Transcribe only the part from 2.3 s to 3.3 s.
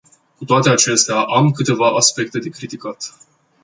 de criticat.